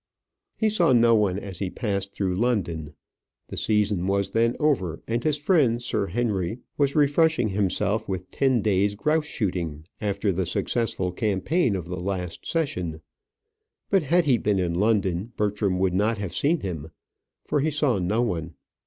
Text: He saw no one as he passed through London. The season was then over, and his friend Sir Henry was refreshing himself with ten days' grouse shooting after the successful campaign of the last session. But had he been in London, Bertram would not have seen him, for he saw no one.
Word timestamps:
He 0.55 0.71
saw 0.71 0.93
no 0.93 1.13
one 1.13 1.37
as 1.37 1.59
he 1.59 1.69
passed 1.69 2.15
through 2.15 2.35
London. 2.35 2.95
The 3.49 3.55
season 3.57 4.07
was 4.07 4.31
then 4.31 4.55
over, 4.59 4.99
and 5.07 5.23
his 5.23 5.37
friend 5.37 5.79
Sir 5.79 6.07
Henry 6.07 6.57
was 6.75 6.95
refreshing 6.95 7.49
himself 7.49 8.09
with 8.09 8.31
ten 8.31 8.63
days' 8.63 8.95
grouse 8.95 9.27
shooting 9.27 9.85
after 10.01 10.31
the 10.33 10.47
successful 10.47 11.11
campaign 11.11 11.75
of 11.75 11.85
the 11.85 11.99
last 11.99 12.47
session. 12.47 13.01
But 13.91 14.01
had 14.01 14.25
he 14.25 14.39
been 14.39 14.57
in 14.57 14.73
London, 14.73 15.33
Bertram 15.37 15.77
would 15.77 15.93
not 15.93 16.17
have 16.17 16.33
seen 16.33 16.61
him, 16.61 16.89
for 17.45 17.59
he 17.59 17.69
saw 17.69 17.99
no 17.99 18.23
one. 18.23 18.55